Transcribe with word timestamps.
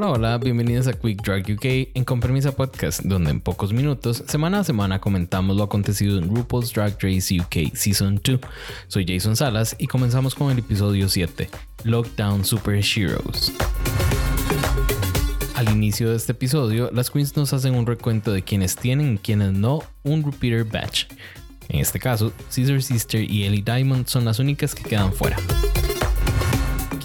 Hola, 0.00 0.10
hola, 0.12 0.38
bienvenidos 0.38 0.86
a 0.86 0.92
Quick 0.92 1.22
Drag 1.24 1.42
UK 1.42 1.90
en 1.92 2.04
Compromisa 2.04 2.52
Podcast, 2.52 3.02
donde 3.02 3.32
en 3.32 3.40
pocos 3.40 3.72
minutos, 3.72 4.22
semana 4.28 4.60
a 4.60 4.64
semana, 4.64 5.00
comentamos 5.00 5.56
lo 5.56 5.64
acontecido 5.64 6.18
en 6.18 6.32
RuPaul's 6.32 6.72
Drag 6.72 6.96
Race 7.02 7.36
UK 7.36 7.74
Season 7.74 8.20
2. 8.22 8.38
Soy 8.86 9.04
Jason 9.04 9.34
Salas 9.34 9.74
y 9.76 9.88
comenzamos 9.88 10.36
con 10.36 10.52
el 10.52 10.58
episodio 10.60 11.08
7, 11.08 11.50
Lockdown 11.82 12.44
Super 12.44 12.76
Heroes. 12.76 13.52
Al 15.56 15.68
inicio 15.68 16.10
de 16.10 16.16
este 16.16 16.30
episodio, 16.30 16.92
las 16.92 17.10
queens 17.10 17.36
nos 17.36 17.52
hacen 17.52 17.74
un 17.74 17.84
recuento 17.84 18.30
de 18.30 18.42
quienes 18.42 18.76
tienen 18.76 19.14
y 19.14 19.18
quienes 19.18 19.52
no 19.52 19.82
un 20.04 20.22
repeater 20.22 20.62
batch. 20.62 21.06
En 21.68 21.80
este 21.80 21.98
caso, 21.98 22.32
Caesar 22.54 22.80
Sister 22.84 23.28
y 23.28 23.46
Ellie 23.46 23.62
Diamond 23.62 24.06
son 24.06 24.24
las 24.24 24.38
únicas 24.38 24.76
que 24.76 24.84
quedan 24.84 25.12
fuera. 25.12 25.38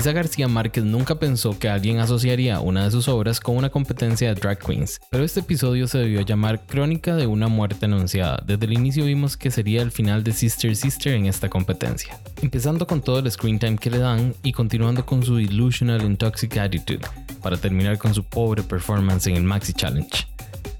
Quizá 0.00 0.12
García 0.12 0.48
Márquez 0.48 0.82
nunca 0.82 1.18
pensó 1.18 1.58
que 1.58 1.68
alguien 1.68 1.98
asociaría 1.98 2.60
una 2.60 2.84
de 2.84 2.90
sus 2.90 3.06
obras 3.06 3.38
con 3.38 3.58
una 3.58 3.68
competencia 3.68 4.28
de 4.28 4.40
drag 4.40 4.58
queens, 4.58 4.98
pero 5.10 5.24
este 5.24 5.40
episodio 5.40 5.86
se 5.86 5.98
debió 5.98 6.22
llamar 6.22 6.64
Crónica 6.64 7.14
de 7.16 7.26
una 7.26 7.48
muerte 7.48 7.84
anunciada. 7.84 8.42
Desde 8.46 8.64
el 8.64 8.72
inicio 8.72 9.04
vimos 9.04 9.36
que 9.36 9.50
sería 9.50 9.82
el 9.82 9.90
final 9.90 10.24
de 10.24 10.32
Sister 10.32 10.74
Sister 10.74 11.12
en 11.12 11.26
esta 11.26 11.50
competencia. 11.50 12.18
Empezando 12.40 12.86
con 12.86 13.02
todo 13.02 13.18
el 13.18 13.30
screen 13.30 13.58
time 13.58 13.76
que 13.76 13.90
le 13.90 13.98
dan 13.98 14.34
y 14.42 14.52
continuando 14.52 15.04
con 15.04 15.22
su 15.22 15.36
delusional 15.36 16.00
and 16.00 16.16
toxic 16.16 16.56
attitude, 16.56 17.06
para 17.42 17.58
terminar 17.58 17.98
con 17.98 18.14
su 18.14 18.24
pobre 18.24 18.62
performance 18.62 19.26
en 19.26 19.36
el 19.36 19.42
Maxi 19.42 19.74
Challenge. 19.74 20.26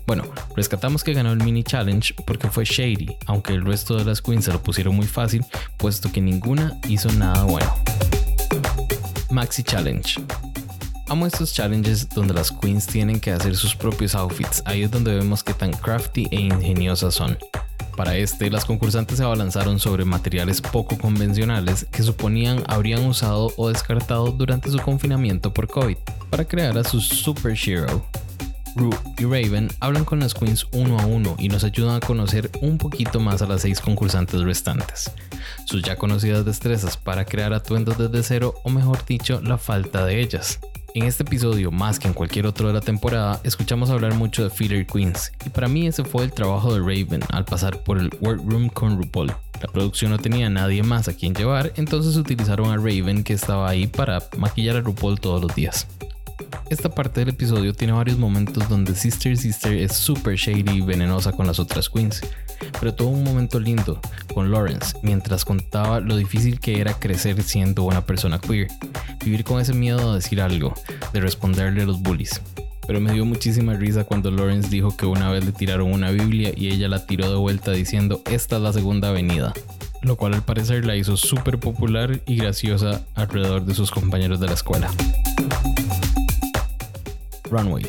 Bueno, 0.06 0.24
rescatamos 0.56 1.04
que 1.04 1.12
ganó 1.12 1.32
el 1.32 1.44
mini 1.44 1.62
challenge 1.62 2.14
porque 2.26 2.48
fue 2.48 2.64
shady, 2.64 3.18
aunque 3.26 3.52
el 3.52 3.66
resto 3.66 3.96
de 3.96 4.06
las 4.06 4.22
queens 4.22 4.46
se 4.46 4.52
lo 4.54 4.62
pusieron 4.62 4.96
muy 4.96 5.06
fácil, 5.06 5.44
puesto 5.76 6.10
que 6.10 6.22
ninguna 6.22 6.80
hizo 6.88 7.12
nada 7.12 7.44
bueno. 7.44 7.70
Maxi 9.30 9.62
Challenge. 9.62 10.20
Amo 11.08 11.26
estos 11.26 11.52
challenges 11.52 12.08
donde 12.08 12.34
las 12.34 12.52
queens 12.52 12.86
tienen 12.86 13.20
que 13.20 13.32
hacer 13.32 13.56
sus 13.56 13.74
propios 13.74 14.14
outfits, 14.14 14.62
ahí 14.64 14.82
es 14.82 14.90
donde 14.90 15.14
vemos 15.14 15.42
que 15.42 15.54
tan 15.54 15.72
crafty 15.72 16.28
e 16.30 16.40
ingeniosas 16.40 17.14
son. 17.14 17.38
Para 17.96 18.16
este, 18.16 18.50
las 18.50 18.64
concursantes 18.64 19.18
se 19.18 19.24
abalanzaron 19.24 19.78
sobre 19.78 20.04
materiales 20.04 20.60
poco 20.60 20.96
convencionales 20.96 21.86
que 21.90 22.02
suponían 22.02 22.62
habrían 22.66 23.04
usado 23.04 23.52
o 23.56 23.68
descartado 23.68 24.30
durante 24.32 24.70
su 24.70 24.78
confinamiento 24.78 25.52
por 25.52 25.68
COVID 25.68 25.96
para 26.30 26.44
crear 26.44 26.78
a 26.78 26.84
su 26.84 27.00
Super 27.00 27.56
Hero. 27.56 28.04
Rue 28.80 28.96
y 29.18 29.24
Raven 29.24 29.68
hablan 29.80 30.04
con 30.04 30.20
las 30.20 30.34
queens 30.34 30.66
uno 30.72 30.98
a 30.98 31.06
uno 31.06 31.36
y 31.38 31.48
nos 31.48 31.64
ayudan 31.64 31.96
a 31.96 32.00
conocer 32.00 32.50
un 32.62 32.78
poquito 32.78 33.20
más 33.20 33.42
a 33.42 33.46
las 33.46 33.62
seis 33.62 33.80
concursantes 33.80 34.40
restantes 34.40 35.12
sus 35.64 35.82
ya 35.82 35.96
conocidas 35.96 36.44
destrezas 36.44 36.96
para 36.96 37.24
crear 37.24 37.52
atuendos 37.52 37.98
desde 37.98 38.22
cero 38.22 38.54
o 38.64 38.70
mejor 38.70 39.04
dicho 39.04 39.40
la 39.40 39.58
falta 39.58 40.04
de 40.04 40.20
ellas. 40.20 40.58
En 40.94 41.04
este 41.04 41.22
episodio, 41.22 41.70
más 41.70 42.00
que 42.00 42.08
en 42.08 42.14
cualquier 42.14 42.46
otro 42.46 42.66
de 42.66 42.74
la 42.74 42.80
temporada, 42.80 43.40
escuchamos 43.44 43.90
hablar 43.90 44.14
mucho 44.14 44.42
de 44.42 44.50
Filler 44.50 44.84
Queens, 44.86 45.32
y 45.46 45.50
para 45.50 45.68
mí 45.68 45.86
ese 45.86 46.02
fue 46.02 46.24
el 46.24 46.32
trabajo 46.32 46.74
de 46.74 46.80
Raven 46.80 47.22
al 47.30 47.44
pasar 47.44 47.84
por 47.84 47.98
el 47.98 48.10
workroom 48.20 48.68
con 48.68 48.96
RuPaul. 48.96 49.28
La 49.28 49.68
producción 49.72 50.10
no 50.10 50.18
tenía 50.18 50.48
a 50.48 50.50
nadie 50.50 50.82
más 50.82 51.06
a 51.06 51.12
quien 51.12 51.34
llevar, 51.34 51.72
entonces 51.76 52.16
utilizaron 52.16 52.72
a 52.72 52.76
Raven 52.76 53.22
que 53.22 53.34
estaba 53.34 53.68
ahí 53.68 53.86
para 53.86 54.20
maquillar 54.36 54.76
a 54.76 54.80
RuPaul 54.80 55.20
todos 55.20 55.40
los 55.40 55.54
días. 55.54 55.86
Esta 56.70 56.88
parte 56.88 57.20
del 57.20 57.30
episodio 57.30 57.74
tiene 57.74 57.92
varios 57.92 58.18
momentos 58.18 58.68
donde 58.68 58.94
Sister 58.94 59.36
Sister 59.36 59.72
es 59.72 59.92
super 59.92 60.36
shady 60.36 60.78
y 60.78 60.80
venenosa 60.80 61.32
con 61.32 61.46
las 61.46 61.58
otras 61.58 61.88
queens, 61.88 62.20
pero 62.78 62.94
todo 62.94 63.08
un 63.08 63.24
momento 63.24 63.58
lindo 63.58 64.00
con 64.34 64.50
Lawrence 64.50 64.96
mientras 65.02 65.44
contaba 65.44 66.00
lo 66.00 66.16
difícil 66.16 66.60
que 66.60 66.80
era 66.80 66.94
crecer 66.94 67.42
siendo 67.42 67.82
una 67.82 68.06
persona 68.06 68.38
queer, 68.38 68.68
vivir 69.24 69.44
con 69.44 69.60
ese 69.60 69.74
miedo 69.74 70.10
de 70.10 70.16
decir 70.16 70.40
algo, 70.40 70.74
de 71.12 71.20
responderle 71.20 71.82
a 71.82 71.86
los 71.86 72.00
bullies. 72.00 72.40
Pero 72.86 73.00
me 73.00 73.12
dio 73.12 73.24
muchísima 73.24 73.74
risa 73.74 74.04
cuando 74.04 74.30
Lawrence 74.30 74.68
dijo 74.68 74.96
que 74.96 75.06
una 75.06 75.30
vez 75.30 75.44
le 75.44 75.52
tiraron 75.52 75.92
una 75.92 76.10
Biblia 76.10 76.52
y 76.56 76.68
ella 76.68 76.88
la 76.88 77.06
tiró 77.06 77.30
de 77.30 77.36
vuelta 77.36 77.72
diciendo 77.72 78.22
esta 78.30 78.56
es 78.56 78.62
la 78.62 78.72
segunda 78.72 79.12
venida, 79.12 79.52
lo 80.02 80.16
cual 80.16 80.34
al 80.34 80.42
parecer 80.42 80.84
la 80.84 80.96
hizo 80.96 81.16
súper 81.16 81.58
popular 81.58 82.20
y 82.26 82.36
graciosa 82.36 83.02
alrededor 83.14 83.64
de 83.64 83.74
sus 83.74 83.90
compañeros 83.90 84.40
de 84.40 84.46
la 84.46 84.54
escuela. 84.54 84.90
Runway. 87.50 87.86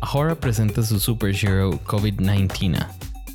Ahora 0.00 0.34
presenta 0.34 0.82
su 0.82 1.00
Super 1.00 1.34
Hero 1.34 1.72
COVID-19 1.84 2.86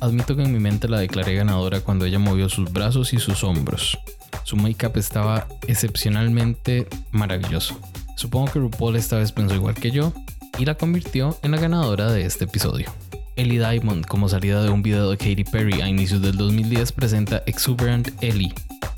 Admito 0.04 0.36
que 0.36 0.42
en 0.42 0.52
mi 0.52 0.58
mente 0.58 0.86
la 0.86 0.98
declaré 0.98 1.34
ganadora 1.34 1.80
cuando 1.80 2.04
ella 2.04 2.18
movió 2.18 2.50
sus 2.50 2.70
brazos 2.70 3.14
y 3.14 3.18
sus 3.18 3.42
hombros. 3.42 3.98
Su 4.42 4.54
make-up 4.54 4.98
estaba 4.98 5.48
excepcionalmente 5.66 6.86
maravilloso. 7.10 7.80
Supongo 8.14 8.52
que 8.52 8.58
RuPaul 8.58 8.96
esta 8.96 9.16
vez 9.16 9.32
pensó 9.32 9.54
igual 9.54 9.74
que 9.74 9.90
yo 9.90 10.12
y 10.58 10.66
la 10.66 10.74
convirtió 10.74 11.38
en 11.42 11.52
la 11.52 11.56
ganadora 11.56 12.12
de 12.12 12.26
este 12.26 12.44
episodio. 12.44 12.92
Ellie 13.36 13.58
Diamond, 13.58 14.04
como 14.04 14.28
salida 14.28 14.62
de 14.62 14.68
un 14.68 14.82
video 14.82 15.10
de 15.10 15.16
Katy 15.16 15.44
Perry 15.44 15.80
a 15.80 15.88
inicios 15.88 16.20
del 16.20 16.36
2010, 16.36 16.92
presenta 16.92 17.42
Exuberant 17.46 18.10
Ellie. 18.22 18.52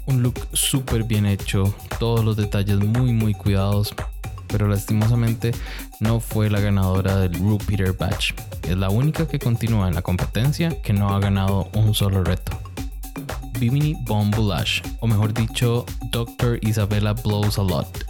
Un 0.07 0.25
look 0.25 0.41
súper 0.55 1.05
bien 1.05 1.25
hecho, 1.25 1.73
todos 2.01 2.25
los 2.25 2.37
detalles 2.37 2.79
muy 2.79 3.13
muy 3.13 3.33
cuidados, 3.33 3.95
pero 4.49 4.69
lastimosamente 4.69 5.53
no 6.01 6.21
fue 6.21 6.51
la 6.51 6.61
ganadora 6.61 7.17
del 7.17 7.33
Peter 7.67 7.93
Batch. 7.93 8.33
Es 8.63 8.77
la 8.77 8.91
única 8.91 9.27
que 9.27 9.39
continúa 9.39 9.89
en 9.89 9.95
la 9.95 10.03
competencia 10.03 10.81
que 10.83 10.93
no 10.93 11.15
ha 11.15 11.21
ganado 11.21 11.69
un 11.75 11.95
solo 11.95 12.25
reto. 12.25 12.53
Bimini 13.59 13.95
Bon 14.03 14.31
o 15.01 15.07
mejor 15.07 15.33
dicho, 15.33 15.87
Dr. 16.11 16.59
Isabella 16.61 17.15
Blows 17.15 17.59
a 17.59 17.63
Lot, 17.63 18.05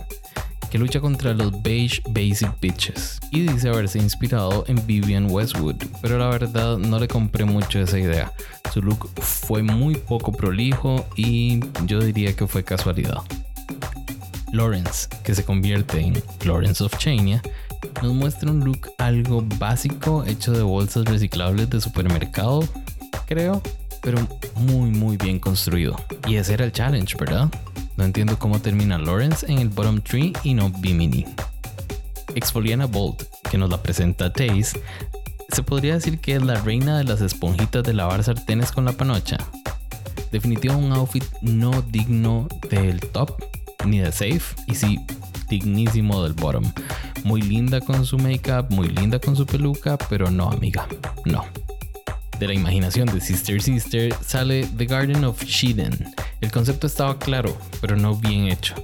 que 0.71 0.79
lucha 0.79 1.01
contra 1.01 1.35
los 1.35 1.63
Beige 1.63 2.03
Basic 2.09 2.51
Bitches 2.61 3.21
y 3.31 3.43
dice 3.43 3.69
haberse 3.69 3.99
inspirado 3.99 4.65
en 4.67 4.85
Vivian 4.87 5.31
Westwood, 5.31 5.77
pero 6.03 6.19
la 6.19 6.29
verdad 6.29 6.79
no 6.79 6.99
le 6.99 7.07
compré 7.07 7.45
mucho 7.45 7.79
esa 7.79 7.99
idea. 7.99 8.33
Su 8.73 8.83
look 8.83 9.09
fue 9.21 9.63
muy 9.63 9.95
poco 9.95 10.33
prolijo 10.33 11.07
y 11.17 11.61
yo 11.85 12.01
diría 12.01 12.35
que 12.35 12.47
fue 12.47 12.65
casualidad. 12.65 13.23
Lawrence, 14.53 15.09
que 15.25 15.35
se 15.35 15.45
convierte 15.45 16.01
en 16.01 16.23
Lawrence 16.45 16.83
of 16.83 16.97
Chania, 16.99 17.43
nos 18.03 18.15
muestra 18.15 18.51
un 18.51 18.65
look 18.65 18.91
algo 18.99 19.45
básico 19.59 20.25
hecho 20.25 20.53
de 20.53 20.63
bolsas 20.63 21.05
reciclables 21.05 21.71
de 21.71 21.81
supermercado, 21.81 22.61
creo, 23.27 23.63
pero 24.03 24.19
muy 24.57 24.91
muy 24.91 25.17
bien 25.17 25.39
construido. 25.39 25.97
Y 26.27 26.37
ese 26.37 26.55
era 26.55 26.65
el 26.65 26.73
challenge, 26.73 27.17
¿verdad? 27.19 27.51
No 27.97 28.05
entiendo 28.05 28.39
cómo 28.39 28.61
termina 28.61 28.99
Lawrence 28.99 29.51
en 29.51 29.59
el 29.59 29.69
bottom 29.69 30.01
tree 30.01 30.33
y 30.43 30.55
no 30.55 30.71
Bimini. 30.71 31.25
Exfoliana 32.35 32.87
Bolt, 32.87 33.23
que 33.51 33.57
nos 33.59 33.71
la 33.71 33.83
presenta 33.83 34.33
Taze, 34.33 34.79
se 35.51 35.63
podría 35.63 35.95
decir 35.95 36.19
que 36.19 36.37
es 36.37 36.43
la 36.43 36.61
reina 36.61 36.99
de 36.99 37.05
las 37.05 37.21
esponjitas 37.21 37.83
de 37.83 37.95
lavar 37.95 38.23
sartenes 38.23 38.73
con 38.73 38.85
la 38.85 38.93
panocha. 38.93 39.39
Definitivamente 40.31 40.87
un 40.87 40.93
outfit 40.93 41.25
no 41.41 41.83
digno 41.83 42.49
del 42.69 43.01
top 43.01 43.41
ni 43.87 43.99
de 43.99 44.13
safe 44.13 44.55
y 44.67 44.75
sí 44.75 45.01
dignísimo 45.49 46.23
del 46.23 46.33
bottom. 46.33 46.65
Muy 47.25 47.43
linda 47.43 47.81
con 47.81 48.05
su 48.05 48.19
makeup, 48.19 48.71
muy 48.71 48.89
linda 48.89 49.19
con 49.19 49.37
su 49.37 49.47
peluca, 49.47 49.97
pero 49.97 50.31
no 50.31 50.51
amiga, 50.51 50.87
no. 51.25 51.45
De 52.39 52.47
la 52.47 52.55
imaginación 52.55 53.07
de 53.07 53.21
Sister 53.21 53.63
Sister 53.63 54.15
sale 54.25 54.67
The 54.77 54.87
Garden 54.87 55.25
of 55.25 55.43
Shiden. 55.43 56.15
El 56.41 56.51
concepto 56.51 56.87
estaba 56.87 57.19
claro, 57.19 57.57
pero 57.81 57.97
no 57.97 58.15
bien 58.15 58.49
hecho. 58.49 58.75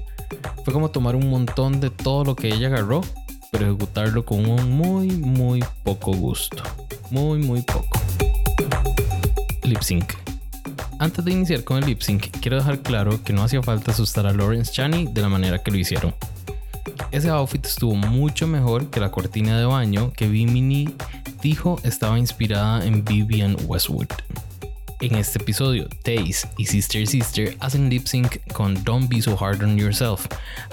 Fue 0.64 0.72
como 0.72 0.90
tomar 0.90 1.16
un 1.16 1.28
montón 1.28 1.80
de 1.80 1.90
todo 1.90 2.24
lo 2.24 2.34
que 2.34 2.48
ella 2.48 2.68
agarró, 2.68 3.02
pero 3.50 3.66
ejecutarlo 3.66 4.24
con 4.24 4.46
un 4.48 4.70
muy, 4.70 5.08
muy 5.08 5.62
poco 5.82 6.12
gusto. 6.12 6.62
Muy, 7.10 7.40
muy 7.40 7.60
poco. 7.62 8.00
Lip 9.64 9.82
sync. 9.82 10.21
Antes 11.02 11.24
de 11.24 11.32
iniciar 11.32 11.64
con 11.64 11.78
el 11.78 11.86
lip 11.86 12.00
sync, 12.00 12.30
quiero 12.40 12.58
dejar 12.58 12.78
claro 12.78 13.24
que 13.24 13.32
no 13.32 13.42
hacía 13.42 13.60
falta 13.60 13.90
asustar 13.90 14.24
a 14.24 14.32
Lawrence 14.32 14.70
Chaney 14.70 15.08
de 15.12 15.20
la 15.20 15.28
manera 15.28 15.60
que 15.60 15.72
lo 15.72 15.76
hicieron. 15.76 16.14
Ese 17.10 17.28
outfit 17.28 17.66
estuvo 17.66 17.96
mucho 17.96 18.46
mejor 18.46 18.88
que 18.88 19.00
la 19.00 19.10
cortina 19.10 19.58
de 19.58 19.64
baño 19.64 20.12
que 20.12 20.28
Bimini 20.28 20.94
dijo 21.42 21.80
estaba 21.82 22.20
inspirada 22.20 22.86
en 22.86 23.04
Vivian 23.04 23.56
Westwood. 23.66 24.06
En 25.00 25.16
este 25.16 25.40
episodio, 25.40 25.88
Taze 26.04 26.48
y 26.56 26.66
Sister 26.66 27.04
Sister 27.08 27.56
hacen 27.58 27.90
lip 27.90 28.06
sync 28.06 28.36
con 28.52 28.80
Don't 28.84 29.08
Be 29.08 29.20
So 29.20 29.36
Hard 29.44 29.64
on 29.64 29.76
Yourself. 29.76 30.26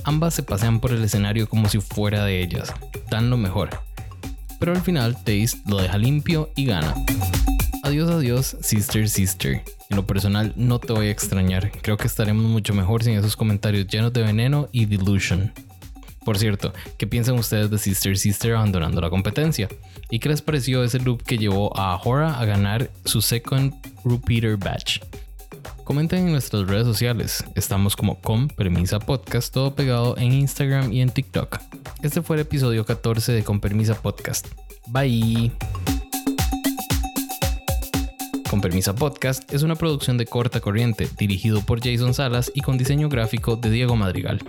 Ambas 0.04 0.36
se 0.36 0.44
pasean 0.44 0.80
por 0.80 0.92
el 0.92 1.04
escenario 1.04 1.50
como 1.50 1.68
si 1.70 1.80
fuera 1.80 2.24
de 2.24 2.40
ellas, 2.40 2.72
dan 3.10 3.32
lo 3.32 3.38
mejor. 3.38 3.72
Pero 4.60 4.74
al 4.74 4.82
final, 4.84 5.16
Taze 5.16 5.58
lo 5.66 5.78
deja 5.78 5.98
limpio 5.98 6.52
y 6.56 6.66
gana. 6.66 6.94
Adiós, 7.82 8.12
adiós, 8.12 8.58
Sister 8.62 9.10
Sister. 9.10 9.64
En 9.90 9.96
lo 9.96 10.06
personal, 10.06 10.54
no 10.56 10.78
te 10.78 10.94
voy 10.94 11.08
a 11.08 11.12
extrañar. 11.12 11.72
Creo 11.82 11.98
que 11.98 12.06
estaremos 12.06 12.46
mucho 12.46 12.76
mejor 12.76 13.04
sin 13.04 13.14
esos 13.18 13.36
comentarios 13.36 13.88
llenos 13.88 14.14
de 14.14 14.22
veneno 14.22 14.70
y 14.72 14.86
delusion. 14.86 15.52
Por 16.24 16.38
cierto, 16.38 16.74
¿qué 17.00 17.08
piensan 17.08 17.40
ustedes 17.40 17.72
de 17.72 17.80
Sister 17.80 18.16
Sister 18.16 18.54
abandonando 18.54 19.02
la 19.02 19.10
competencia? 19.10 19.68
¿Y 20.12 20.20
qué 20.20 20.30
les 20.30 20.44
pareció 20.44 20.84
ese 20.84 21.00
loop 21.00 21.24
que 21.24 21.40
llevó 21.40 21.76
a 21.76 21.94
Ahora 21.94 22.40
a 22.40 22.46
ganar 22.46 22.92
su 23.04 23.20
second 23.20 23.74
repeater 24.06 24.58
batch? 24.58 25.00
Comenten 25.86 26.28
en 26.28 26.34
nuestras 26.34 26.68
redes 26.68 26.86
sociales. 26.86 27.44
Estamos 27.56 27.96
como 27.96 28.22
con 28.22 28.48
premisa 28.48 29.00
podcast 29.00 29.52
todo 29.52 29.74
pegado 29.74 30.16
en 30.20 30.34
Instagram 30.34 30.94
y 30.94 31.02
en 31.02 31.10
TikTok. 31.10 31.58
Este 32.04 32.22
fue 32.22 32.36
el 32.36 32.44
episodio 32.44 32.86
14 32.86 33.32
de 33.32 33.44
Con 33.44 33.60
Permisa 33.60 34.00
Podcast. 34.00 34.50
Bye. 34.86 35.52
Con 38.50 38.62
Permisa 38.62 38.96
Podcast 38.96 39.54
es 39.54 39.62
una 39.62 39.76
producción 39.76 40.18
de 40.18 40.26
corta 40.26 40.60
corriente, 40.60 41.08
dirigido 41.20 41.62
por 41.62 41.82
Jason 41.84 42.16
Salas 42.16 42.52
y 42.56 42.62
con 42.62 42.80
diseño 42.80 43.08
gráfico 43.08 43.58
de 43.58 43.70
Diego 43.70 43.96
Madrigal. 43.96 44.40